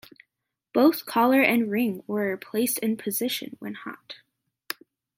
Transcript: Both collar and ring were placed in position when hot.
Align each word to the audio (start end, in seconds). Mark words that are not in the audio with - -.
Both 0.73 1.05
collar 1.05 1.41
and 1.43 1.69
ring 1.69 2.01
were 2.07 2.35
placed 2.35 2.79
in 2.79 2.97
position 2.97 3.55
when 3.59 3.75
hot. 3.75 4.15